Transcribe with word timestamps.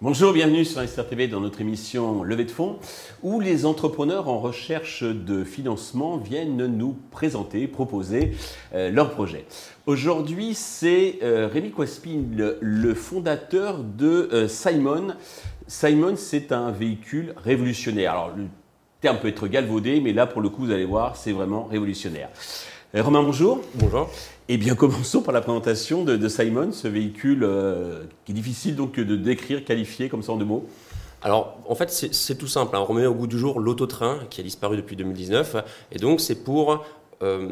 Bonjour, 0.00 0.32
bienvenue 0.32 0.64
sur 0.64 0.80
Investir 0.80 1.08
TV 1.08 1.28
dans 1.28 1.38
notre 1.38 1.60
émission 1.60 2.24
Levée 2.24 2.44
de 2.44 2.50
fonds, 2.50 2.80
où 3.22 3.38
les 3.38 3.64
entrepreneurs 3.66 4.28
en 4.28 4.40
recherche 4.40 5.04
de 5.04 5.44
financement 5.44 6.16
viennent 6.16 6.66
nous 6.66 6.96
présenter, 7.12 7.68
proposer 7.68 8.32
euh, 8.74 8.90
leurs 8.90 9.12
projets. 9.12 9.44
Aujourd'hui, 9.86 10.54
c'est 10.54 11.20
euh, 11.22 11.46
Rémi 11.46 11.70
Quaspin, 11.70 12.24
le, 12.32 12.94
fondateur 12.94 13.84
de 13.84 14.28
euh, 14.32 14.48
Simon. 14.48 15.14
Simon, 15.68 16.16
c'est 16.16 16.50
un 16.50 16.72
véhicule 16.72 17.32
révolutionnaire. 17.36 18.34
Terme 19.02 19.18
peut 19.18 19.28
être 19.28 19.48
galvaudé, 19.48 20.00
mais 20.00 20.12
là, 20.12 20.28
pour 20.28 20.40
le 20.40 20.48
coup, 20.48 20.64
vous 20.64 20.70
allez 20.70 20.84
voir, 20.84 21.16
c'est 21.16 21.32
vraiment 21.32 21.64
révolutionnaire. 21.64 22.28
Romain, 22.94 23.22
bonjour. 23.24 23.60
Bonjour. 23.74 24.08
Eh 24.48 24.56
bien, 24.56 24.74
commençons 24.76 25.22
par 25.22 25.34
la 25.34 25.40
présentation 25.40 26.04
de, 26.04 26.28
Simon, 26.28 26.70
ce 26.70 26.86
véhicule 26.86 27.42
euh, 27.42 28.04
qui 28.24 28.30
est 28.30 28.34
difficile 28.34 28.76
donc 28.76 28.94
de 29.00 29.16
décrire, 29.16 29.64
qualifier 29.64 30.08
comme 30.08 30.22
ça 30.22 30.30
en 30.32 30.36
deux 30.36 30.44
mots. 30.44 30.68
Alors, 31.20 31.58
en 31.68 31.74
fait, 31.74 31.90
c'est 31.90 32.36
tout 32.36 32.46
simple. 32.46 32.76
Hein. 32.76 32.80
On 32.80 32.84
remet 32.84 33.06
au 33.06 33.14
goût 33.14 33.26
du 33.26 33.38
jour 33.38 33.58
l'autotrain 33.58 34.20
qui 34.30 34.40
a 34.40 34.44
disparu 34.44 34.76
depuis 34.76 34.94
2019. 34.94 35.56
Et 35.90 35.98
donc, 35.98 36.20
c'est 36.20 36.44
pour 36.44 36.84
euh, 37.22 37.48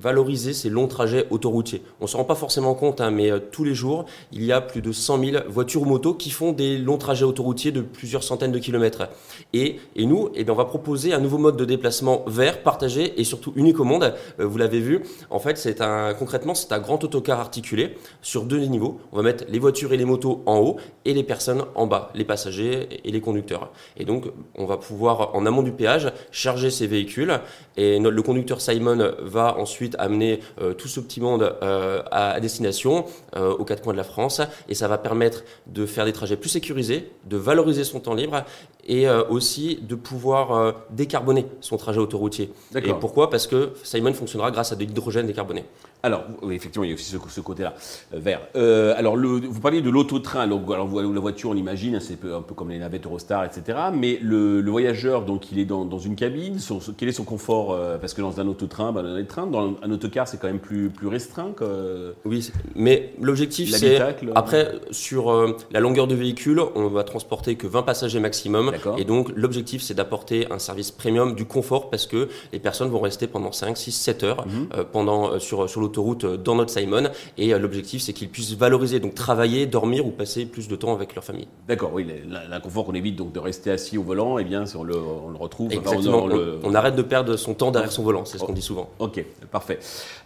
valoriser 0.00 0.52
ces 0.52 0.68
longs 0.68 0.88
trajets 0.88 1.26
autoroutiers. 1.30 1.82
On 2.00 2.04
ne 2.04 2.08
se 2.08 2.16
rend 2.16 2.24
pas 2.24 2.34
forcément 2.34 2.74
compte, 2.74 3.00
hein, 3.00 3.12
mais 3.12 3.30
euh, 3.30 3.38
tous 3.38 3.62
les 3.62 3.74
jours, 3.74 4.04
il 4.32 4.42
y 4.42 4.50
a 4.50 4.60
plus 4.60 4.82
de 4.82 4.90
100 4.90 5.24
000 5.24 5.36
voitures 5.48 5.86
motos 5.86 6.14
qui 6.14 6.30
font 6.30 6.50
des 6.50 6.76
longs 6.76 6.98
trajets 6.98 7.24
autoroutiers 7.24 7.70
de 7.70 7.82
plusieurs 7.82 8.24
centaines 8.24 8.50
de 8.50 8.58
kilomètres. 8.58 9.08
Et, 9.52 9.76
nous, 9.96 10.30
eh 10.34 10.50
on 10.50 10.54
va 10.54 10.64
proposer 10.64 11.12
un 11.12 11.20
nouveau 11.20 11.38
mode 11.38 11.56
de 11.56 11.64
déplacement 11.64 12.24
vert, 12.26 12.64
partagé 12.64 13.20
et 13.20 13.22
surtout 13.22 13.52
unique 13.54 13.78
au 13.78 13.84
monde. 13.84 14.12
Euh, 14.40 14.46
vous 14.46 14.58
l'avez 14.58 14.80
vu, 14.80 15.02
en 15.30 15.38
fait, 15.38 15.72
concrètement, 16.18 16.56
c'est 16.56 16.72
un 16.72 16.80
grand 16.80 17.04
autocar 17.04 17.38
articulé 17.38 17.96
sur 18.22 18.42
deux 18.42 18.58
niveaux. 18.64 18.98
On 19.12 19.16
va 19.18 19.22
mettre 19.22 19.44
les 19.48 19.60
voitures 19.60 19.92
et 19.92 19.96
les 19.96 20.04
motos 20.04 20.42
en 20.46 20.58
haut 20.58 20.76
et 21.04 21.14
les 21.14 21.22
personnes 21.22 21.62
en 21.76 21.86
bas, 21.86 22.10
les 22.16 22.24
passagers 22.24 22.88
et 23.04 23.12
les 23.12 23.20
conducteurs. 23.20 23.70
Et 23.96 24.04
donc, 24.04 24.24
on 24.56 24.64
va 24.64 24.78
pouvoir, 24.78 25.32
en 25.36 25.46
amont 25.46 25.62
du 25.62 25.70
péage, 25.72 26.12
charger 26.32 26.70
ces 26.70 26.88
véhicules. 26.88 27.38
Et 27.76 28.00
le 28.00 28.22
conducteur 28.22 28.60
Simon 28.60 29.11
va 29.20 29.56
ensuite 29.58 29.96
amener 29.98 30.40
euh, 30.60 30.74
tout 30.74 30.88
ce 30.88 31.00
petit 31.00 31.20
monde 31.20 31.56
euh, 31.62 32.02
à, 32.10 32.38
destination, 32.40 33.04
euh, 33.36 33.52
aux 33.52 33.64
quatre 33.64 33.82
coins 33.82 33.92
de 33.92 33.98
la 33.98 34.04
France, 34.04 34.40
et 34.68 34.74
ça 34.74 34.88
va 34.88 34.98
permettre 34.98 35.44
de 35.66 35.86
faire 35.86 36.04
des 36.04 36.12
trajets 36.12 36.36
plus 36.36 36.50
sécurisés, 36.50 37.10
de 37.26 37.36
valoriser 37.36 37.84
son 37.84 38.00
temps 38.00 38.14
libre 38.14 38.44
et 38.84 39.08
aussi 39.08 39.78
de 39.82 39.94
pouvoir 39.94 40.74
décarboner 40.90 41.46
son 41.60 41.76
trajet 41.76 42.00
autoroutier. 42.00 42.52
Et 42.74 42.92
pourquoi? 42.94 43.30
Parce 43.30 43.46
que 43.46 43.70
Simon 43.82 44.12
fonctionnera 44.12 44.50
grâce 44.50 44.72
à 44.72 44.76
de 44.76 44.84
l'hydrogène 44.84 45.26
décarboné. 45.26 45.64
Alors, 46.04 46.24
effectivement, 46.50 46.82
il 46.82 46.88
y 46.88 46.90
a 46.90 46.94
aussi 46.94 47.16
ce, 47.28 47.40
côté-là, 47.40 47.74
vert. 48.12 48.40
alors, 48.54 49.14
le, 49.14 49.28
vous 49.28 49.60
parliez 49.60 49.82
de 49.82 49.90
l'autotrain. 49.90 50.40
Alors, 50.40 50.60
la 50.68 51.20
voiture, 51.20 51.50
on 51.50 51.52
l'imagine, 51.52 51.94
hein, 51.94 52.00
c'est 52.00 52.18
un 52.24 52.42
peu 52.42 52.54
comme 52.54 52.70
les 52.70 52.78
navettes 52.78 53.06
Eurostar, 53.06 53.44
etc. 53.44 53.78
Mais 53.94 54.18
le, 54.20 54.68
voyageur, 54.68 55.22
donc, 55.22 55.52
il 55.52 55.60
est 55.60 55.64
dans, 55.64 55.98
une 55.98 56.16
cabine. 56.16 56.58
quel 56.98 57.08
est 57.08 57.12
son 57.12 57.24
confort 57.24 57.78
Parce 58.00 58.14
que 58.14 58.20
dans 58.20 58.40
un 58.40 58.48
autotrain, 58.48 58.90
bah, 58.90 59.02
dans 59.02 59.14
les 59.14 59.26
trains. 59.26 59.46
Dans 59.46 59.76
un 59.82 59.90
autocar, 59.90 60.26
c'est 60.26 60.38
quand 60.38 60.46
même 60.46 60.58
plus, 60.58 60.90
plus 60.90 61.08
restreint 61.08 61.52
que. 61.52 62.14
Oui, 62.24 62.50
mais 62.74 63.12
l'objectif, 63.20 63.70
c'est. 63.70 64.00
Après, 64.34 64.72
sur 64.90 65.30
euh, 65.30 65.56
la 65.70 65.80
longueur 65.80 66.06
de 66.06 66.14
véhicule, 66.14 66.60
on 66.74 66.88
va 66.88 67.04
transporter 67.04 67.56
que 67.56 67.66
20 67.66 67.82
passagers 67.82 68.20
maximum. 68.20 68.71
Et 68.98 69.04
donc, 69.04 69.30
l'objectif, 69.34 69.82
c'est 69.82 69.94
d'apporter 69.94 70.50
un 70.50 70.58
service 70.58 70.90
premium, 70.90 71.34
du 71.34 71.44
confort, 71.44 71.90
parce 71.90 72.06
que 72.06 72.28
les 72.52 72.58
personnes 72.58 72.88
vont 72.88 73.00
rester 73.00 73.26
pendant 73.26 73.52
5, 73.52 73.76
6, 73.76 73.92
7 73.92 74.24
heures 74.24 74.46
mhm. 74.46 74.68
euh, 74.74 74.84
pendant, 74.90 75.32
euh, 75.32 75.38
sur, 75.38 75.68
sur 75.68 75.80
l'autoroute 75.80 76.24
dans 76.24 76.54
notre 76.54 76.70
Simon. 76.70 77.10
Et 77.38 77.56
l'objectif, 77.58 78.02
c'est 78.02 78.12
qu'ils 78.12 78.28
puissent 78.28 78.54
valoriser, 78.54 79.00
donc 79.00 79.14
travailler, 79.14 79.66
dormir 79.66 80.06
ou 80.06 80.10
passer 80.10 80.46
plus 80.46 80.68
de 80.68 80.76
temps 80.76 80.94
avec 80.94 81.14
leur 81.14 81.24
famille. 81.24 81.48
D'accord, 81.68 81.92
oui, 81.92 82.06
l'inconfort 82.50 82.84
qu'on 82.84 82.94
évite 82.94 83.16
donc 83.16 83.32
de 83.32 83.40
rester 83.40 83.70
assis 83.70 83.98
au 83.98 84.02
volant, 84.02 84.38
et 84.38 84.42
eh 84.42 84.44
bien, 84.44 84.64
on 84.76 84.84
le, 84.84 84.96
on 84.96 85.30
le 85.30 85.36
retrouve. 85.36 85.72
Exactement, 85.72 86.28
on, 86.62 86.74
arrête 86.74 86.96
de 86.96 87.02
perdre 87.02 87.36
son 87.36 87.54
temps 87.54 87.70
derrière 87.70 87.92
son 87.92 88.02
volant, 88.02 88.24
c'est 88.24 88.38
ce 88.38 88.44
qu'on 88.44 88.52
dit 88.52 88.62
souvent. 88.62 88.90
Ok, 88.98 89.24
parfait. 89.50 89.78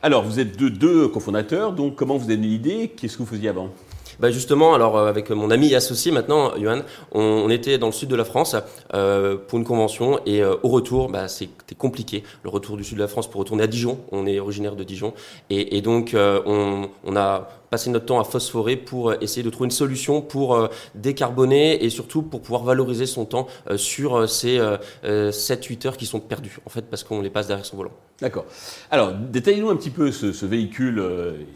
Alors, 0.02 0.22
vous 0.22 0.40
êtes 0.40 0.56
deux, 0.56 0.70
deux 0.70 1.08
cofondateurs, 1.08 1.72
donc 1.72 1.96
comment 1.96 2.16
vous 2.16 2.30
avez 2.30 2.34
eu 2.34 2.46
l'idée 2.46 2.92
Qu'est-ce 2.96 3.14
que 3.14 3.22
vous 3.22 3.28
faisiez 3.28 3.48
avant? 3.48 3.70
Bah 4.18 4.30
justement, 4.30 4.74
alors 4.74 4.96
euh, 4.96 5.08
avec 5.08 5.30
mon 5.30 5.50
ami 5.50 5.74
associé 5.74 6.10
maintenant, 6.10 6.52
Johan, 6.58 6.80
on, 7.12 7.50
était 7.50 7.78
dans 7.78 7.86
le 7.86 7.92
sud 7.92 8.08
de 8.08 8.16
la 8.16 8.24
France 8.24 8.56
euh, 8.94 9.36
pour 9.36 9.58
une 9.58 9.64
convention 9.64 10.20
et 10.26 10.42
euh, 10.42 10.56
au 10.62 10.68
retour, 10.68 11.10
bah, 11.10 11.28
c'était 11.28 11.74
compliqué. 11.76 12.22
Le 12.42 12.50
retour 12.50 12.76
du 12.76 12.84
sud 12.84 12.96
de 12.96 13.02
la 13.02 13.08
France 13.08 13.30
pour 13.30 13.40
retourner 13.40 13.64
à 13.64 13.66
Dijon. 13.66 13.98
On 14.12 14.26
est 14.26 14.40
originaire 14.40 14.76
de 14.76 14.84
Dijon 14.84 15.12
et, 15.50 15.80
donc 15.80 16.14
on, 16.14 16.88
on, 17.04 17.16
a 17.16 17.48
passé 17.70 17.90
notre 17.90 18.06
temps 18.06 18.20
à 18.20 18.24
phosphorer 18.24 18.76
pour 18.76 19.12
essayer 19.22 19.42
de 19.42 19.50
trouver 19.50 19.66
une 19.66 19.70
solution 19.70 20.22
pour 20.22 20.68
décarboner 20.94 21.84
et 21.84 21.90
surtout 21.90 22.22
pour 22.22 22.40
pouvoir 22.40 22.62
valoriser 22.64 23.06
son 23.06 23.24
temps 23.24 23.46
sur 23.76 24.28
ces 24.28 24.58
7-8 25.04 25.86
heures 25.86 25.96
qui 25.96 26.06
sont 26.06 26.20
perdues 26.20 26.58
en 26.64 26.70
fait 26.70 26.82
parce 26.82 27.04
qu'on 27.04 27.20
les 27.20 27.30
passe 27.30 27.48
derrière 27.48 27.66
son 27.66 27.76
volant. 27.76 27.92
D'accord. 28.20 28.46
Alors 28.90 29.12
détaillez-nous 29.12 29.70
un 29.70 29.76
petit 29.76 29.90
peu 29.90 30.10
ce, 30.10 30.32
ce 30.32 30.46
véhicule 30.46 31.02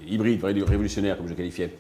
hybride 0.09 0.45
révolutionnaire 0.45 1.17
comme 1.17 1.27
je 1.27 1.33
le 1.33 1.37
qualifiais. 1.37 1.73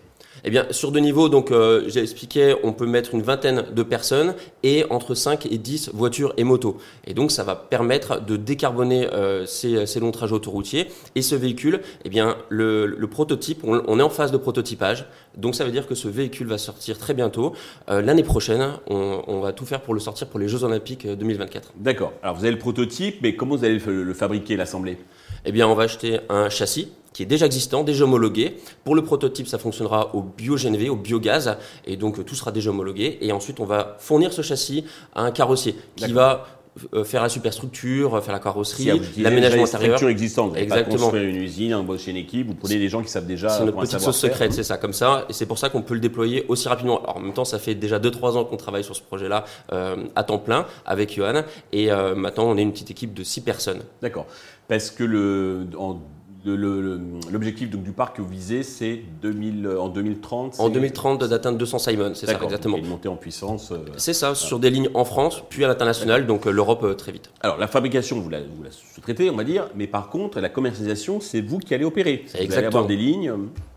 Eh 0.44 0.50
bien, 0.50 0.66
sur 0.70 0.90
deux 0.92 1.00
niveaux, 1.00 1.28
donc 1.28 1.50
euh, 1.50 1.84
j'ai 1.88 2.00
expliqué, 2.00 2.54
on 2.62 2.72
peut 2.72 2.86
mettre 2.86 3.14
une 3.14 3.22
vingtaine 3.22 3.66
de 3.74 3.82
personnes 3.82 4.34
et 4.62 4.84
entre 4.90 5.14
5 5.14 5.46
et 5.46 5.58
10 5.58 5.90
voitures 5.92 6.32
et 6.36 6.44
motos. 6.44 6.78
Et 7.06 7.14
donc, 7.14 7.30
ça 7.30 7.44
va 7.44 7.56
permettre 7.56 8.24
de 8.24 8.36
décarboner 8.36 9.12
euh, 9.12 9.44
ces, 9.46 9.86
ces, 9.86 10.00
longs 10.00 10.10
trajets 10.10 10.34
autoroutiers. 10.34 10.88
Et 11.14 11.22
ce 11.22 11.34
véhicule, 11.34 11.80
eh 12.04 12.08
bien, 12.08 12.36
le, 12.48 12.86
le 12.86 13.06
prototype, 13.06 13.62
on, 13.64 13.98
est 13.98 14.02
en 14.02 14.10
phase 14.10 14.32
de 14.32 14.36
prototypage. 14.38 15.06
Donc, 15.36 15.54
ça 15.54 15.64
veut 15.64 15.72
dire 15.72 15.86
que 15.86 15.94
ce 15.94 16.08
véhicule 16.08 16.46
va 16.46 16.58
sortir 16.58 16.98
très 16.98 17.14
bientôt. 17.14 17.54
Euh, 17.90 18.00
L'année 18.00 18.22
prochaine, 18.22 18.72
on, 18.88 19.22
on, 19.26 19.40
va 19.40 19.52
tout 19.52 19.66
faire 19.66 19.82
pour 19.82 19.94
le 19.94 20.00
sortir 20.00 20.28
pour 20.28 20.40
les 20.40 20.48
Jeux 20.48 20.64
Olympiques 20.64 21.06
2024. 21.06 21.68
Euh, 21.68 21.70
D'accord. 21.76 22.12
Alors, 22.22 22.36
vous 22.36 22.44
avez 22.44 22.52
le 22.52 22.58
prototype, 22.58 23.18
mais 23.22 23.36
comment 23.36 23.56
vous 23.56 23.64
allez 23.64 23.78
le 23.78 24.14
fabriquer, 24.14 24.56
l'assembler 24.56 24.98
Eh 25.44 25.52
bien, 25.52 25.68
on 25.68 25.74
va 25.74 25.84
acheter 25.84 26.20
un 26.28 26.48
châssis 26.48 26.88
qui 27.12 27.22
est 27.22 27.26
déjà 27.26 27.46
existant, 27.46 27.84
déjà 27.84 28.04
homologué. 28.04 28.56
Pour 28.84 28.94
le 28.94 29.02
prototype, 29.02 29.48
ça 29.48 29.58
fonctionnera 29.58 30.14
au 30.14 30.22
biogénévé, 30.22 30.88
au 30.88 30.96
biogaz, 30.96 31.56
et 31.84 31.96
donc 31.96 32.24
tout 32.24 32.34
sera 32.34 32.52
déjà 32.52 32.70
homologué. 32.70 33.18
Et 33.20 33.32
ensuite, 33.32 33.60
on 33.60 33.66
va 33.66 33.96
fournir 33.98 34.32
ce 34.32 34.42
châssis 34.42 34.84
à 35.14 35.22
un 35.22 35.30
carrossier 35.30 35.74
qui 35.96 36.12
va 36.12 36.46
euh, 36.94 37.02
faire 37.02 37.22
la 37.22 37.28
superstructure, 37.28 38.22
faire 38.22 38.32
la 38.32 38.38
carrosserie, 38.38 39.00
l'aménagement 39.18 39.64
intérieur. 39.64 39.96
structure 39.96 40.08
existante. 40.08 40.52
Vous 40.52 40.56
Exactement. 40.56 40.96
Pas 40.96 41.02
construire 41.02 41.28
une 41.28 41.42
usine, 41.42 41.74
embaucher 41.74 42.12
une 42.12 42.16
équipe, 42.16 42.46
vous 42.46 42.54
prenez 42.54 42.78
des 42.78 42.88
gens 42.88 43.02
qui 43.02 43.08
savent 43.08 43.26
déjà. 43.26 43.48
C'est 43.48 43.64
notre 43.64 43.80
petite 43.80 43.98
sauce 43.98 44.18
secrète, 44.18 44.52
c'est 44.52 44.62
ça, 44.62 44.76
comme 44.76 44.92
ça. 44.92 45.26
Et 45.28 45.32
c'est 45.32 45.46
pour 45.46 45.58
ça 45.58 45.68
qu'on 45.68 45.82
peut 45.82 45.94
le 45.94 46.00
déployer 46.00 46.44
aussi 46.46 46.68
rapidement. 46.68 47.02
Alors, 47.02 47.16
en 47.16 47.20
même 47.20 47.32
temps, 47.32 47.44
ça 47.44 47.58
fait 47.58 47.74
déjà 47.74 47.98
2-3 47.98 48.36
ans 48.36 48.44
qu'on 48.44 48.56
travaille 48.56 48.84
sur 48.84 48.94
ce 48.94 49.02
projet-là 49.02 49.44
euh, 49.72 49.96
à 50.14 50.22
temps 50.22 50.38
plein 50.38 50.64
avec 50.86 51.12
Johan. 51.14 51.42
Et 51.72 51.90
euh, 51.90 52.14
maintenant, 52.14 52.44
on 52.44 52.56
est 52.56 52.62
une 52.62 52.72
petite 52.72 52.92
équipe 52.92 53.14
de 53.14 53.24
6 53.24 53.40
personnes. 53.40 53.82
D'accord. 54.00 54.26
Parce 54.68 54.90
que 54.90 55.02
le, 55.02 55.66
en 55.76 56.00
L'objectif 56.44 57.70
du 57.70 57.92
parc 57.92 58.16
que 58.16 58.22
vous 58.22 58.28
visez, 58.28 58.62
c'est 58.62 59.02
2000, 59.22 59.68
en 59.78 59.88
2030 59.88 60.58
En 60.58 60.70
2030, 60.70 61.24
d'atteindre 61.24 61.58
200 61.58 61.78
Simon, 61.78 62.12
c'est 62.14 62.26
ça, 62.26 62.38
exactement. 62.42 62.78
une 62.78 62.86
montée 62.86 63.08
en 63.08 63.16
puissance. 63.16 63.72
Euh, 63.72 63.78
c'est 63.96 64.14
ça, 64.14 64.34
sur 64.34 64.58
des 64.58 64.70
lignes 64.70 64.88
en 64.94 65.04
France, 65.04 65.42
puis 65.48 65.64
à 65.64 65.68
l'international, 65.68 66.26
donc 66.26 66.46
euh, 66.46 66.50
l'Europe 66.50 66.82
euh, 66.84 66.94
très 66.94 67.12
vite. 67.12 67.30
Alors, 67.40 67.58
la 67.58 67.66
fabrication, 67.66 68.20
vous 68.20 68.30
la, 68.30 68.40
vous 68.40 68.62
la 68.62 68.70
sous-traitez, 68.70 69.28
on 69.28 69.36
va 69.36 69.44
dire, 69.44 69.68
mais 69.74 69.86
par 69.86 70.08
contre, 70.08 70.40
la 70.40 70.48
commercialisation, 70.48 71.20
c'est 71.20 71.40
vous 71.42 71.58
qui 71.58 71.74
allez 71.74 71.84
opérer. 71.84 72.24
Vous 72.26 72.54
allez 72.54 72.66
avoir 72.66 72.86
des 72.86 72.96
lignes 72.96 73.32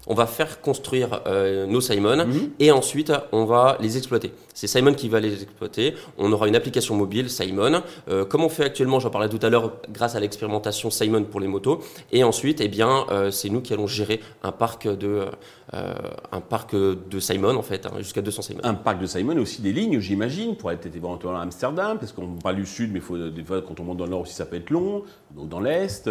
on 0.08 0.14
va 0.14 0.26
faire 0.26 0.62
construire 0.62 1.22
euh, 1.28 1.66
nos 1.66 1.82
Simon 1.82 2.26
mhm. 2.26 2.52
et 2.60 2.72
ensuite 2.72 3.12
on 3.32 3.46
va 3.46 3.78
les 3.80 3.98
exploiter. 3.98 4.34
C'est 4.54 4.68
Simon 4.68 4.94
qui 4.94 5.10
va 5.10 5.20
les 5.20 5.42
exploiter. 5.42 5.96
On 6.18 6.32
aura 6.32 6.48
une 6.48 6.56
application 6.56 6.96
mobile 6.96 7.30
Simon, 7.30 7.82
euh, 8.10 8.26
comme 8.26 8.44
on 8.44 8.50
fait 8.50 8.66
actuellement, 8.66 9.00
j'en 9.00 9.10
parlais 9.10 9.30
tout 9.30 9.40
à 9.42 9.50
l'heure, 9.50 9.74
grâce 9.90 10.16
à 10.16 10.20
l'expérimentation 10.20 10.90
Simon 10.90 11.24
pour 11.24 11.40
les 11.40 11.48
motos. 11.48 11.80
Et 12.12 12.24
ensuite, 12.24 12.62
eh 12.62 12.68
bien, 12.68 13.06
euh, 13.12 13.32
c'est 13.32 13.50
nous 13.50 13.62
qui 13.62 13.74
allons 13.74 13.88
gérer 13.88 14.20
un 14.44 14.52
parc 14.52 14.88
de 14.88 15.26
un 16.32 16.40
parc 16.40 16.76
de 16.76 17.20
Simon 17.20 17.56
en 17.56 17.64
fait, 17.64 17.88
hein, 17.88 17.94
jusqu'à 17.98 18.22
200 18.22 18.44
Simon. 18.44 18.60
Un 18.64 18.76
parc 18.76 19.00
de 19.00 19.08
Simon 19.08 19.38
et 19.38 19.40
aussi 19.40 19.60
des 19.60 19.74
lignes, 19.74 20.00
j'imagine, 20.00 20.56
pour 20.56 20.72
être 20.72 20.86
éventuellement 20.86 21.40
à 21.40 21.42
Amsterdam, 21.42 21.98
parce 21.98 22.12
qu'on 22.12 22.36
parle 22.36 22.58
du 22.58 22.68
sud, 22.68 22.92
mais 22.94 23.00
faut, 23.00 23.18
des 23.18 23.44
fois 23.44 23.64
quand 23.64 23.80
on 23.80 23.84
monte 23.84 23.98
dans 23.98 24.04
le 24.04 24.12
nord 24.12 24.22
aussi 24.22 24.36
ça 24.36 24.46
peut 24.46 24.58
être 24.58 24.70
long, 24.70 25.04
donc 25.36 25.50
dans 25.50 25.60
l'est. 25.60 26.08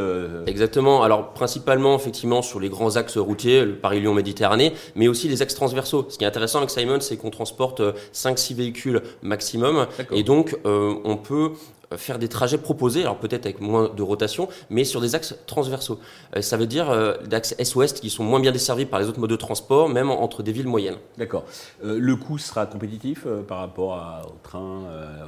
Exactement. 0.46 1.04
Alors 1.04 1.32
principalement 1.32 1.94
effectivement 1.94 2.42
sur 2.42 2.58
les 2.58 2.70
grands 2.70 2.96
axes 2.96 3.18
routiers 3.18 3.64
Paris-Lyon-Méditerranée, 3.82 4.72
mais 4.94 5.08
aussi 5.08 5.28
les 5.28 5.42
axes 5.42 5.54
transversaux. 5.54 6.06
Ce 6.08 6.16
qui 6.16 6.24
est 6.24 6.26
intéressant 6.26 6.58
avec 6.58 6.70
Simon, 6.70 7.00
c'est 7.00 7.16
qu'on 7.16 7.30
transporte 7.30 7.80
5-6 8.14 8.52
euh, 8.52 8.56
véhicules 8.56 9.02
maximum, 9.22 9.86
et 10.10 10.22
donc 10.22 10.56
euh, 10.64 10.94
on 11.04 11.16
peut 11.16 11.52
faire 11.96 12.18
des 12.18 12.28
trajets 12.28 12.58
proposés, 12.58 13.02
alors 13.02 13.18
peut-être 13.18 13.46
avec 13.46 13.60
moins 13.60 13.90
de 13.94 14.02
rotation, 14.02 14.48
mais 14.70 14.84
sur 14.84 15.00
des 15.00 15.14
axes 15.14 15.34
transversaux. 15.46 15.98
ça 16.40 16.56
veut 16.56 16.66
dire 16.66 17.18
d'axes 17.26 17.54
est-ouest 17.58 18.00
qui 18.00 18.10
sont 18.10 18.24
moins 18.24 18.40
bien 18.40 18.52
desservis 18.52 18.86
par 18.86 19.00
les 19.00 19.06
autres 19.06 19.20
modes 19.20 19.30
de 19.30 19.36
transport, 19.36 19.88
même 19.88 20.10
entre 20.10 20.42
des 20.42 20.52
villes 20.52 20.68
moyennes. 20.68 20.96
D'accord. 21.18 21.44
le 21.82 22.16
coût 22.16 22.38
sera 22.38 22.66
compétitif 22.66 23.26
par 23.48 23.58
rapport 23.58 24.22
au 24.26 24.38
train, 24.42 24.82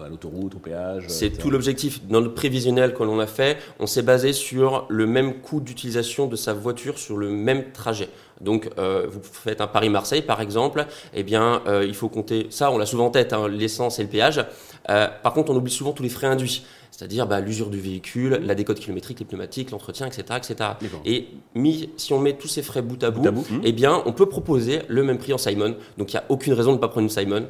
à 0.05 0.09
l'autoroute, 0.09 0.55
au 0.55 0.59
péage 0.59 1.05
C'est 1.09 1.31
tout 1.31 1.51
l'objectif. 1.51 2.07
Dans 2.07 2.21
le 2.21 2.33
prévisionnel 2.33 2.95
que 2.95 3.03
l'on 3.03 3.21
a 3.21 3.27
fait, 3.27 3.59
on 3.79 3.87
s'est 3.87 4.03
basé 4.03 4.33
sur 4.33 4.87
le 4.89 5.07
même 5.07 5.41
coût 5.41 5.61
d'utilisation 5.61 6.27
de 6.27 6.37
sa 6.37 6.53
voiture 6.53 6.99
sur 6.99 7.17
le 7.17 7.29
même 7.29 7.73
trajet. 7.73 8.09
Donc, 8.41 8.69
euh, 8.79 9.07
vous 9.09 9.21
faites 9.23 9.61
un 9.61 9.67
Paris-Marseille, 9.67 10.23
par 10.23 10.41
exemple, 10.41 10.87
eh 11.15 11.23
bien, 11.23 11.63
euh, 11.67 11.85
il 11.87 11.95
faut 11.95 12.09
compter, 12.09 12.49
ça, 12.51 12.71
on 12.71 12.79
l'a 12.79 12.87
souvent 12.87 13.07
en 13.07 13.11
tête, 13.11 13.33
hein, 13.33 13.49
l'essence 13.49 13.99
et 13.99 14.03
le 14.03 14.09
péage. 14.09 14.45
Euh, 14.91 15.09
par 15.23 15.33
contre, 15.33 15.53
on 15.53 15.57
oublie 15.57 15.73
souvent 15.73 15.93
tous 15.93 16.03
les 16.03 16.09
frais 16.09 16.27
induits, 16.27 16.54
c'est-à-dire 16.91 17.27
bah, 17.27 17.41
l'usure 17.41 17.71
du 17.71 17.81
véhicule, 17.81 18.41
la 18.45 18.55
décote 18.55 18.79
kilométrique, 18.79 19.19
les 19.19 19.25
pneumatiques, 19.25 19.71
l'entretien, 19.73 20.07
etc., 20.07 20.23
etc. 20.37 20.71
Et 21.05 21.27
mis, 21.55 21.91
si 21.97 22.13
on 22.13 22.21
met 22.21 22.35
tous 22.35 22.49
ces 22.49 22.63
frais 22.63 22.83
bout 22.83 23.03
à 23.03 23.11
bout, 23.11 23.27
hum. 23.27 23.61
eh 23.65 23.73
bien, 23.73 24.03
on 24.07 24.13
peut 24.13 24.27
proposer 24.27 24.83
le 24.89 25.03
même 25.03 25.19
prix 25.19 25.33
en 25.33 25.39
Simon. 25.39 25.75
Donc, 25.99 26.13
il 26.13 26.17
n'y 26.17 26.21
a 26.21 26.25
aucune 26.29 26.53
raison 26.53 26.71
de 26.71 26.77
ne 26.77 26.81
pas 26.81 26.89
prendre 26.89 27.05
une 27.05 27.11
Simon 27.11 27.47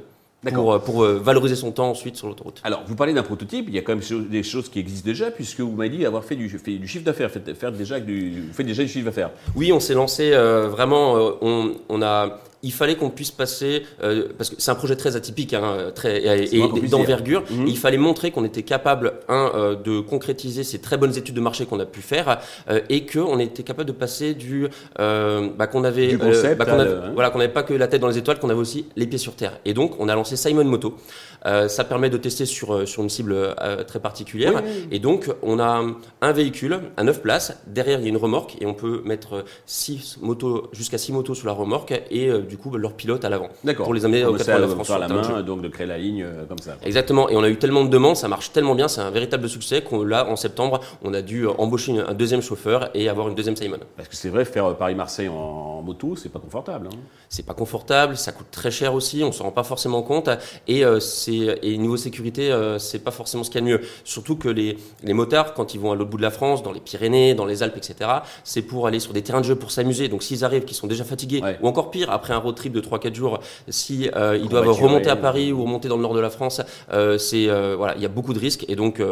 pour, 0.52 0.72
euh, 0.72 0.78
pour 0.78 1.04
euh, 1.04 1.18
valoriser 1.18 1.56
son 1.56 1.72
temps 1.72 1.90
ensuite 1.90 2.16
sur 2.16 2.26
l'autoroute. 2.26 2.60
Alors, 2.64 2.82
vous 2.86 2.96
parlez 2.96 3.12
d'un 3.12 3.22
prototype, 3.22 3.66
il 3.68 3.74
y 3.74 3.78
a 3.78 3.82
quand 3.82 3.94
même 3.94 4.28
des 4.28 4.42
choses 4.42 4.68
qui 4.68 4.78
existent 4.78 5.06
déjà, 5.06 5.30
puisque 5.30 5.60
vous 5.60 5.72
m'avez 5.72 5.90
dit 5.90 6.06
avoir 6.06 6.24
fait 6.24 6.36
du, 6.36 6.48
fait 6.48 6.78
du 6.78 6.88
chiffre 6.88 7.04
d'affaires, 7.04 7.30
faire 7.30 7.72
déjà 7.72 8.00
du, 8.00 8.44
faites 8.52 8.66
déjà 8.66 8.82
du 8.82 8.88
chiffre 8.88 9.06
d'affaires. 9.06 9.30
Oui, 9.56 9.72
on 9.72 9.80
s'est 9.80 9.94
lancé 9.94 10.32
euh, 10.32 10.68
vraiment, 10.68 11.14
on, 11.40 11.74
on, 11.88 12.02
a 12.02 12.40
il 12.64 12.72
fallait 12.72 12.96
qu'on 12.96 13.10
puisse 13.10 13.30
passer, 13.30 13.82
euh, 14.02 14.28
parce 14.36 14.50
que 14.50 14.56
c'est 14.58 14.70
un 14.70 14.74
projet 14.74 14.96
très 14.96 15.16
atypique 15.16 15.52
hein, 15.52 15.92
très, 15.94 16.44
et, 16.44 16.88
d'envergure, 16.88 17.44
mhm. 17.50 17.66
il 17.68 17.76
fallait 17.76 17.98
montrer 17.98 18.30
qu'on 18.30 18.44
était 18.44 18.62
capable, 18.62 19.12
un, 19.28 19.52
euh, 19.54 19.74
de 19.76 20.00
concrétiser 20.00 20.64
ces 20.64 20.80
très 20.80 20.96
bonnes 20.96 21.16
études 21.16 21.34
de 21.34 21.40
marché 21.42 21.66
qu'on 21.66 21.78
a 21.78 21.84
pu 21.84 22.00
faire, 22.00 22.40
euh, 22.70 22.80
et 22.88 23.04
qu'on 23.04 23.38
était 23.38 23.62
capable 23.62 23.86
de 23.86 23.92
passer 23.92 24.34
du, 24.34 24.68
bah, 24.96 25.66
qu'on 25.66 25.84
avait, 25.84 26.16
bah, 26.16 26.66
hein. 26.68 27.10
voilà, 27.12 27.30
qu'on 27.30 27.38
n'avait 27.38 27.52
pas 27.52 27.62
que 27.62 27.74
la 27.74 27.86
tête 27.86 28.00
dans 28.00 28.08
les 28.08 28.18
étoiles, 28.18 28.38
qu'on 28.38 28.50
avait 28.50 28.58
aussi 28.58 28.86
les 28.96 29.06
pieds 29.06 29.18
sur 29.18 29.36
terre. 29.36 29.60
Et 29.66 29.74
donc, 29.74 29.96
on 29.98 30.08
a 30.08 30.14
lancé 30.14 30.36
Simon 30.36 30.64
Moto. 30.64 30.96
ça 31.44 31.84
permet 31.84 32.08
de 32.08 32.16
tester 32.16 32.46
sur, 32.46 32.88
sur 32.88 33.02
une 33.02 33.10
cible 33.10 33.54
très 33.86 34.00
particulière. 34.00 34.62
Et 34.90 34.98
donc, 34.98 35.30
on 35.42 35.58
a 35.58 35.84
un 36.22 36.32
véhicule 36.32 36.80
à 36.96 37.04
9 37.04 37.20
places. 37.20 37.58
Derrière, 37.66 37.98
il 37.98 38.04
y 38.04 38.06
a 38.06 38.08
une 38.08 38.16
remorque 38.16 38.56
et 38.60 38.66
on 38.66 38.74
peut 38.74 39.02
mettre 39.04 39.44
six 39.66 40.16
motos, 40.22 40.70
jusqu'à 40.72 40.98
6 40.98 41.12
motos 41.12 41.34
sur 41.34 41.46
la 41.46 41.52
remorque 41.52 41.92
et 42.10 42.30
du 42.40 42.53
coup 42.56 42.76
leur 42.76 42.94
pilote 42.94 43.24
à 43.24 43.28
l'avant. 43.28 43.48
D'accord. 43.64 43.84
Pour 43.84 43.94
les 43.94 44.04
amener 44.04 44.24
au 44.24 44.32
de 44.32 44.38
la 44.38 44.68
France. 44.68 44.86
Faire 44.86 44.98
la 44.98 45.08
main, 45.08 45.42
donc 45.42 45.62
de 45.62 45.68
créer 45.68 45.86
la 45.86 45.98
ligne 45.98 46.22
euh, 46.22 46.44
comme 46.46 46.58
ça. 46.58 46.76
Exactement. 46.84 47.28
Et 47.28 47.36
on 47.36 47.42
a 47.42 47.48
eu 47.48 47.56
tellement 47.56 47.84
de 47.84 47.90
demandes, 47.90 48.16
ça 48.16 48.28
marche 48.28 48.52
tellement 48.52 48.74
bien, 48.74 48.88
c'est 48.88 49.00
un 49.00 49.10
véritable 49.10 49.48
succès 49.48 49.82
qu'on 49.82 50.04
là, 50.04 50.28
en 50.28 50.36
septembre, 50.36 50.80
on 51.02 51.14
a 51.14 51.22
dû 51.22 51.46
embaucher 51.46 51.98
un 51.98 52.14
deuxième 52.14 52.42
chauffeur 52.42 52.90
et 52.94 53.08
avoir 53.08 53.28
une 53.28 53.34
deuxième 53.34 53.56
Simon. 53.56 53.78
Parce 53.96 54.08
que 54.08 54.16
c'est 54.16 54.28
vrai, 54.28 54.44
faire 54.44 54.66
euh, 54.66 54.74
Paris-Marseille 54.74 55.28
en, 55.28 55.82
moto, 55.82 56.16
c'est 56.16 56.30
pas 56.30 56.38
confortable. 56.38 56.88
Hein. 56.92 56.96
C'est 57.28 57.44
pas 57.44 57.54
confortable, 57.54 58.16
ça 58.16 58.32
coûte 58.32 58.46
très 58.50 58.70
cher 58.70 58.94
aussi, 58.94 59.22
on 59.22 59.32
s'en 59.32 59.44
rend 59.44 59.50
pas 59.50 59.64
forcément 59.64 60.02
compte. 60.02 60.30
Et, 60.66 60.84
euh, 60.84 61.00
c'est, 61.00 61.58
et 61.62 61.76
niveau 61.76 61.96
sécurité, 61.96 62.50
euh, 62.50 62.78
c'est 62.78 63.00
pas 63.00 63.10
forcément 63.10 63.44
ce 63.44 63.50
qu'il 63.50 63.60
y 63.60 63.64
a 63.64 63.66
de 63.66 63.78
mieux. 63.78 63.86
Surtout 64.04 64.36
que 64.36 64.48
les, 64.48 64.78
les 65.02 65.12
motards, 65.12 65.54
quand 65.54 65.74
ils 65.74 65.80
vont 65.80 65.92
à 65.92 65.94
l'autre 65.94 66.10
bout 66.10 66.16
de 66.16 66.22
la 66.22 66.30
France, 66.30 66.62
dans 66.62 66.72
les 66.72 66.80
Pyrénées, 66.80 67.34
dans 67.34 67.46
les 67.46 67.62
Alpes, 67.62 67.76
etc., 67.76 68.10
c'est 68.44 68.62
pour 68.62 68.86
aller 68.86 69.00
sur 69.00 69.12
des 69.12 69.22
terrains 69.22 69.40
de 69.40 69.46
jeu 69.46 69.56
pour 69.56 69.70
s'amuser. 69.70 70.08
Donc 70.08 70.22
s'ils 70.22 70.44
arrivent, 70.44 70.64
qu'ils 70.64 70.76
sont 70.76 70.86
déjà 70.86 71.04
fatigués, 71.04 71.42
ou 71.60 71.68
encore 71.68 71.90
pire, 71.90 72.10
après 72.10 72.33
un 72.34 72.38
road 72.38 72.54
trip 72.54 72.72
de 72.72 72.80
3-4 72.80 73.14
jours, 73.14 73.40
si 73.68 74.10
euh, 74.14 74.36
ils 74.36 74.48
doivent 74.48 74.68
remonter 74.68 75.10
à 75.10 75.16
Paris 75.16 75.52
ou 75.52 75.62
remonter 75.62 75.88
dans 75.88 75.96
le 75.96 76.02
nord 76.02 76.14
de 76.14 76.20
la 76.20 76.30
France, 76.30 76.60
euh, 76.92 77.18
c'est 77.18 77.48
euh, 77.48 77.74
voilà, 77.76 77.94
il 77.96 78.02
y 78.02 78.06
a 78.06 78.08
beaucoup 78.08 78.34
de 78.34 78.38
risques 78.38 78.64
et 78.68 78.76
donc 78.76 79.02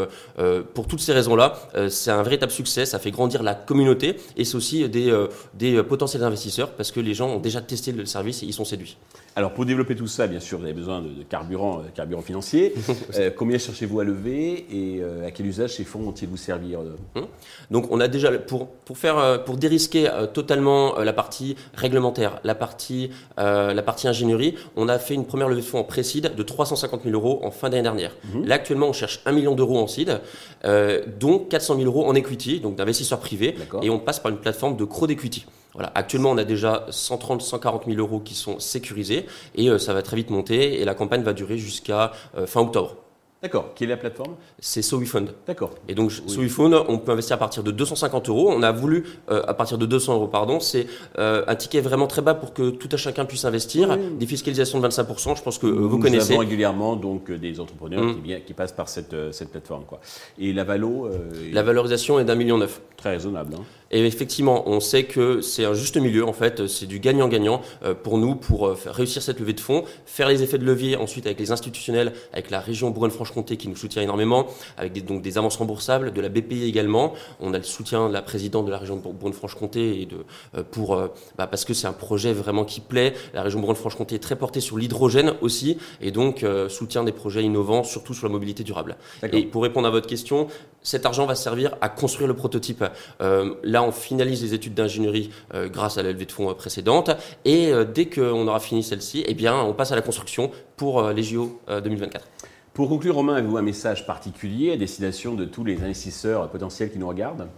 pour 0.74 0.86
toutes 0.86 1.00
ces 1.00 1.12
raisons-là, 1.12 1.54
c'est 1.88 2.10
un 2.10 2.22
véritable 2.22 2.52
succès. 2.52 2.86
Ça 2.86 2.98
fait 2.98 3.10
grandir 3.10 3.42
la 3.42 3.54
communauté 3.54 4.16
et 4.36 4.44
c'est 4.44 4.56
aussi 4.56 4.88
des 4.88 5.12
des 5.54 5.82
potentiels 5.82 6.22
investisseurs 6.24 6.70
parce 6.70 6.90
que 6.90 7.00
les 7.00 7.14
gens 7.14 7.28
ont 7.28 7.38
déjà 7.38 7.60
testé 7.60 7.92
le 7.92 8.06
service 8.06 8.42
et 8.42 8.46
ils 8.46 8.52
sont 8.52 8.64
séduits. 8.64 8.96
Alors 9.36 9.52
pour 9.52 9.64
développer 9.64 9.96
tout 9.96 10.06
ça, 10.06 10.26
bien 10.26 10.40
sûr, 10.40 10.58
vous 10.58 10.64
avez 10.64 10.74
besoin 10.74 11.00
de, 11.00 11.22
carburant, 11.22 11.82
carburant 11.94 12.22
financier. 12.22 12.74
combien 13.36 13.58
cherchez-vous 13.58 14.00
à 14.00 14.04
lever 14.04 14.66
et 14.70 15.02
à 15.26 15.30
quel 15.30 15.46
usage 15.46 15.76
ces 15.76 15.84
fonds 15.84 16.00
vont-ils 16.00 16.28
vous 16.28 16.36
servir 16.36 16.80
hum. 17.14 17.26
Donc 17.70 17.86
on 17.90 18.00
a 18.00 18.08
déjà 18.08 18.30
pour 18.32 18.68
pour 18.68 18.98
faire 18.98 19.44
pour 19.44 19.56
dérisquer 19.56 20.10
totalement 20.34 20.98
la 20.98 21.12
partie 21.12 21.56
réglementaire, 21.74 22.40
la 22.44 22.54
partie 22.54 23.10
la 23.36 23.82
partie 23.82 24.08
ingénierie, 24.08 24.54
on 24.76 24.88
a 24.88 24.98
fait 24.98 25.14
une 25.14 25.24
première 25.24 25.48
levée 25.48 25.60
de 25.60 25.66
fonds 25.66 25.78
en 25.78 25.84
pré-seed 25.84 26.34
de 26.34 26.42
350 26.42 27.02
000 27.04 27.14
euros 27.14 27.40
en 27.42 27.50
fin 27.50 27.70
d'année 27.70 27.82
dernière. 27.82 28.16
Mhm. 28.24 28.46
Là, 28.46 28.56
actuellement, 28.56 28.88
on 28.88 28.92
cherche 28.92 29.20
1 29.26 29.32
million 29.32 29.54
d'euros 29.54 29.78
en 29.78 29.86
seed, 29.86 30.20
euh, 30.64 31.02
dont 31.18 31.38
400 31.38 31.76
000 31.76 31.86
euros 31.86 32.06
en 32.06 32.14
equity, 32.14 32.60
donc 32.60 32.76
d'investisseurs 32.76 33.20
privés, 33.20 33.56
et 33.82 33.90
on 33.90 33.98
passe 33.98 34.20
par 34.20 34.30
une 34.30 34.38
plateforme 34.38 34.76
de 34.76 34.84
crowd 34.84 35.10
equity. 35.10 35.46
Voilà. 35.74 35.90
Actuellement, 35.94 36.30
on 36.30 36.38
a 36.38 36.44
déjà 36.44 36.86
130, 36.90 37.42
140 37.42 37.84
000 37.86 37.98
euros 37.98 38.20
qui 38.20 38.34
sont 38.34 38.58
sécurisés, 38.60 39.26
et 39.54 39.68
euh, 39.68 39.78
ça 39.78 39.94
va 39.94 40.02
très 40.02 40.16
vite 40.16 40.30
monter, 40.30 40.80
et 40.80 40.84
la 40.84 40.94
campagne 40.94 41.22
va 41.22 41.32
durer 41.32 41.58
jusqu'à 41.58 42.12
euh, 42.36 42.46
fin 42.46 42.60
octobre. 42.60 42.96
D'accord. 43.42 43.72
Quelle 43.74 43.88
est 43.88 43.94
la 43.94 43.96
plateforme? 43.96 44.36
C'est 44.60 44.82
SoWeFund. 44.82 45.34
D'accord. 45.48 45.70
Et 45.88 45.96
donc, 45.96 46.12
oui. 46.28 46.54
on 46.88 46.98
peut 46.98 47.10
investir 47.10 47.34
à 47.34 47.38
partir 47.38 47.64
de 47.64 47.72
250 47.72 48.28
euros. 48.28 48.52
On 48.52 48.62
a 48.62 48.70
voulu, 48.70 49.04
euh, 49.30 49.42
à 49.48 49.52
partir 49.52 49.78
de 49.78 49.86
200 49.86 50.14
euros, 50.14 50.28
pardon, 50.28 50.60
c'est 50.60 50.86
euh, 51.18 51.42
un 51.48 51.56
ticket 51.56 51.80
vraiment 51.80 52.06
très 52.06 52.22
bas 52.22 52.34
pour 52.34 52.54
que 52.54 52.70
tout 52.70 52.88
à 52.92 52.96
chacun 52.96 53.24
puisse 53.24 53.44
investir. 53.44 53.98
Des 53.98 54.26
fiscalisations 54.26 54.78
de 54.78 54.86
25%, 54.86 55.36
je 55.36 55.42
pense 55.42 55.58
que 55.58 55.66
euh, 55.66 55.70
vous 55.70 55.98
connaissez. 55.98 56.28
Nous 56.28 56.32
avons 56.34 56.40
régulièrement 56.40 56.94
donc, 56.94 57.32
des 57.32 57.58
entrepreneurs 57.58 58.04
mm. 58.04 58.22
qui, 58.22 58.40
qui, 58.42 58.54
passent 58.54 58.72
par 58.72 58.88
cette, 58.88 59.16
cette 59.32 59.50
plateforme. 59.50 59.86
Quoi. 59.86 60.00
Et 60.38 60.52
la 60.52 60.62
valo 60.62 61.10
La 61.50 61.64
valorisation 61.64 62.20
est 62.20 62.24
d'un 62.24 62.36
million 62.36 62.58
neuf. 62.58 62.80
Très 62.96 63.10
raisonnable. 63.10 63.54
Hein. 63.58 63.64
Et 63.92 64.04
effectivement, 64.06 64.66
on 64.66 64.80
sait 64.80 65.04
que 65.04 65.42
c'est 65.42 65.66
un 65.66 65.74
juste 65.74 65.98
milieu, 65.98 66.26
en 66.26 66.32
fait, 66.32 66.66
c'est 66.66 66.86
du 66.86 66.98
gagnant-gagnant 66.98 67.60
euh, 67.84 67.94
pour 67.94 68.16
nous, 68.16 68.34
pour 68.34 68.66
euh, 68.66 68.78
réussir 68.86 69.22
cette 69.22 69.38
levée 69.38 69.52
de 69.52 69.60
fonds, 69.60 69.84
faire 70.06 70.28
les 70.28 70.42
effets 70.42 70.56
de 70.56 70.64
levier 70.64 70.96
ensuite 70.96 71.26
avec 71.26 71.38
les 71.38 71.52
institutionnels, 71.52 72.14
avec 72.32 72.50
la 72.50 72.60
région 72.60 72.90
Bourgogne-Franche-Comté 72.90 73.58
qui 73.58 73.68
nous 73.68 73.76
soutient 73.76 74.02
énormément, 74.02 74.46
avec 74.78 74.92
des, 74.92 75.02
donc 75.02 75.20
des 75.20 75.36
avances 75.36 75.56
remboursables, 75.56 76.12
de 76.12 76.20
la 76.22 76.30
BPI 76.30 76.64
également. 76.64 77.12
On 77.38 77.52
a 77.52 77.58
le 77.58 77.64
soutien 77.64 78.08
de 78.08 78.14
la 78.14 78.22
présidente 78.22 78.64
de 78.64 78.70
la 78.70 78.78
région 78.78 78.96
Bourgogne-Franche-Comté 78.96 80.00
et 80.00 80.06
de, 80.06 80.24
euh, 80.56 80.62
pour, 80.70 80.96
bah, 81.36 81.46
parce 81.46 81.66
que 81.66 81.74
c'est 81.74 81.86
un 81.86 81.92
projet 81.92 82.32
vraiment 82.32 82.64
qui 82.64 82.80
plaît. 82.80 83.12
La 83.34 83.42
région 83.42 83.60
Bourgogne-Franche-Comté 83.60 84.14
est 84.14 84.20
très 84.20 84.36
portée 84.36 84.60
sur 84.60 84.78
l'hydrogène 84.78 85.34
aussi, 85.42 85.76
et 86.00 86.10
donc 86.10 86.46
soutien 86.68 87.04
des 87.04 87.12
projets 87.12 87.42
innovants, 87.42 87.84
surtout 87.84 88.14
sur 88.14 88.26
la 88.26 88.32
mobilité 88.32 88.62
durable. 88.62 88.96
Et 89.32 89.42
pour 89.42 89.62
répondre 89.62 89.86
à 89.86 89.90
votre 89.90 90.06
question, 90.06 90.48
cet 90.82 91.04
argent 91.04 91.26
va 91.26 91.34
servir 91.34 91.76
à 91.80 91.88
construire 91.88 92.28
le 92.28 92.34
prototype. 92.34 92.84
là, 93.20 93.81
on 93.82 93.92
finalise 93.92 94.42
les 94.42 94.54
études 94.54 94.74
d'ingénierie 94.74 95.30
euh, 95.54 95.68
grâce 95.68 95.98
à 95.98 96.02
la 96.02 96.12
levée 96.12 96.26
de 96.26 96.32
fonds 96.32 96.50
euh, 96.50 96.54
précédente. 96.54 97.10
Et 97.44 97.72
euh, 97.72 97.84
dès 97.84 98.06
qu'on 98.06 98.46
aura 98.46 98.60
fini 98.60 98.82
celle-ci, 98.82 99.24
eh 99.26 99.34
bien, 99.34 99.56
on 99.60 99.74
passe 99.74 99.92
à 99.92 99.96
la 99.96 100.02
construction 100.02 100.50
pour 100.76 101.10
les 101.10 101.22
JO 101.22 101.60
2024. 101.68 102.26
Pour 102.74 102.88
conclure, 102.88 103.16
Romain, 103.16 103.34
avez-vous 103.34 103.56
un 103.56 103.62
message 103.62 104.06
particulier 104.06 104.72
à 104.72 104.76
destination 104.76 105.34
de 105.34 105.44
tous 105.44 105.64
les 105.64 105.82
investisseurs 105.82 106.48
potentiels 106.48 106.90
qui 106.90 106.98
nous 106.98 107.08
regardent? 107.08 107.48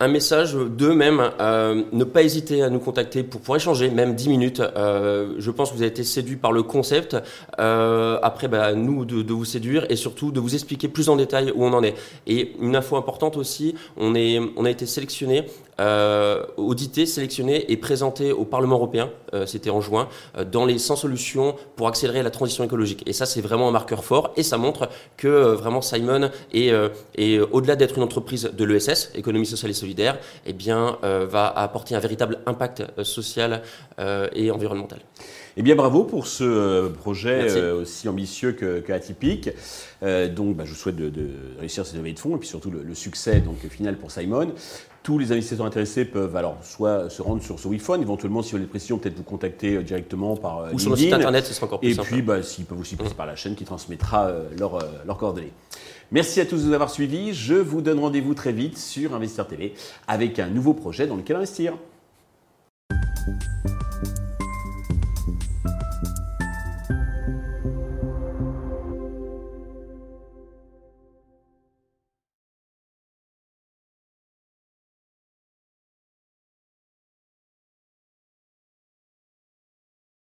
Un 0.00 0.08
message 0.08 0.54
d'eux-mêmes, 0.54 1.32
euh, 1.40 1.82
ne 1.92 2.04
pas 2.04 2.22
hésiter 2.22 2.62
à 2.62 2.70
nous 2.70 2.78
contacter 2.78 3.24
pour, 3.24 3.40
pour 3.40 3.56
échanger, 3.56 3.90
même 3.90 4.14
10 4.14 4.28
minutes. 4.28 4.60
Euh, 4.60 5.34
je 5.38 5.50
pense 5.50 5.70
que 5.70 5.74
vous 5.76 5.82
avez 5.82 5.90
été 5.90 6.04
séduit 6.04 6.36
par 6.36 6.52
le 6.52 6.62
concept. 6.62 7.16
Euh, 7.58 8.18
après, 8.22 8.46
bah, 8.46 8.74
nous, 8.74 9.04
de, 9.04 9.22
de, 9.22 9.32
vous 9.32 9.44
séduire 9.44 9.86
et 9.90 9.96
surtout 9.96 10.30
de 10.30 10.38
vous 10.38 10.54
expliquer 10.54 10.86
plus 10.86 11.08
en 11.08 11.16
détail 11.16 11.52
où 11.54 11.64
on 11.64 11.72
en 11.72 11.82
est. 11.82 11.96
Et 12.28 12.54
une 12.60 12.76
info 12.76 12.96
importante 12.96 13.36
aussi, 13.36 13.74
on, 13.96 14.14
est, 14.14 14.38
on 14.56 14.64
a 14.64 14.70
été 14.70 14.86
sélectionné, 14.86 15.46
euh, 15.80 16.44
audité, 16.56 17.06
sélectionné 17.06 17.70
et 17.70 17.76
présenté 17.76 18.32
au 18.32 18.44
Parlement 18.44 18.76
européen, 18.76 19.10
euh, 19.32 19.46
c'était 19.46 19.70
en 19.70 19.80
juin, 19.80 20.08
euh, 20.36 20.44
dans 20.44 20.66
les 20.66 20.76
100 20.76 20.96
solutions 20.96 21.54
pour 21.76 21.86
accélérer 21.86 22.24
la 22.24 22.30
transition 22.30 22.64
écologique. 22.64 23.04
Et 23.06 23.12
ça, 23.12 23.26
c'est 23.26 23.40
vraiment 23.40 23.68
un 23.68 23.70
marqueur 23.70 24.04
fort 24.04 24.32
et 24.36 24.42
ça 24.42 24.58
montre 24.58 24.88
que 25.16 25.28
vraiment 25.28 25.80
Simon 25.80 26.30
est, 26.52 26.72
est 27.16 27.38
au-delà 27.38 27.76
d'être 27.76 27.96
une 27.96 28.02
entreprise 28.02 28.50
de 28.52 28.64
l'ESS, 28.64 29.12
économie 29.14 29.46
sociale 29.46 29.70
et 29.70 29.74
solidaire, 29.74 30.18
eh 30.46 30.52
bien, 30.52 30.98
va 31.02 31.46
apporter 31.48 31.94
un 31.94 32.00
véritable 32.00 32.38
impact 32.46 32.84
social 33.02 33.62
et 34.34 34.50
environnemental. 34.50 34.98
Eh 35.56 35.62
bien, 35.62 35.74
bravo 35.74 36.04
pour 36.04 36.26
ce 36.26 36.88
projet 36.88 37.70
aussi 37.72 38.08
ambitieux 38.08 38.52
que, 38.52 38.92
atypique. 38.92 39.50
donc, 40.02 40.56
bah, 40.56 40.64
je 40.64 40.70
vous 40.70 40.76
souhaite 40.76 40.96
de, 40.96 41.30
réussir 41.58 41.86
cette 41.86 41.96
levée 41.96 42.12
de 42.12 42.18
fonds 42.18 42.36
et 42.36 42.38
puis 42.38 42.48
surtout 42.48 42.70
le, 42.70 42.94
succès 42.94 43.40
donc, 43.40 43.58
final 43.68 43.96
pour 43.96 44.10
Simon. 44.10 44.52
Tous 45.08 45.18
les 45.18 45.32
investisseurs 45.32 45.64
intéressés 45.64 46.04
peuvent 46.04 46.36
alors 46.36 46.58
soit 46.62 47.08
se 47.08 47.22
rendre 47.22 47.42
sur 47.42 47.58
ce 47.58 47.66
WeFund, 47.66 48.02
éventuellement, 48.02 48.42
si 48.42 48.50
vous 48.50 48.56
avez 48.56 48.66
des 48.66 48.68
précisions, 48.68 48.98
peut-être 48.98 49.16
vous 49.16 49.22
contacter 49.22 49.82
directement 49.82 50.36
par 50.36 50.66
Ou 50.70 50.78
sur 50.78 50.90
le 50.90 50.96
site 50.96 51.14
internet, 51.14 51.46
ce 51.46 51.54
sera 51.54 51.64
encore 51.64 51.80
plus 51.80 51.92
Et 51.92 52.02
puis, 52.02 52.20
bah, 52.20 52.42
s'ils 52.42 52.66
peuvent 52.66 52.78
aussi 52.78 52.94
passer 52.94 53.14
par 53.14 53.24
la 53.24 53.34
chaîne 53.34 53.54
qui 53.54 53.64
transmettra 53.64 54.30
leurs 54.58 55.16
coordonnées. 55.16 55.54
Merci 56.12 56.42
à 56.42 56.44
tous 56.44 56.62
de 56.62 56.66
nous 56.66 56.74
avoir 56.74 56.90
suivis. 56.90 57.32
Je 57.32 57.54
vous 57.54 57.80
donne 57.80 58.00
rendez-vous 58.00 58.34
très 58.34 58.52
vite 58.52 58.76
sur 58.76 59.14
Investisseur 59.14 59.46
TV 59.46 59.72
avec 60.06 60.38
un 60.40 60.48
nouveau 60.48 60.74
projet 60.74 61.06
dans 61.06 61.16
lequel 61.16 61.36
investir. 61.36 61.72